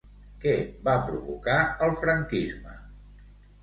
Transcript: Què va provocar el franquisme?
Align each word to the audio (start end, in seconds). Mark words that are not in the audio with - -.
Què 0.45 0.53
va 0.87 0.95
provocar 1.11 1.61
el 1.89 1.97
franquisme? 2.03 2.79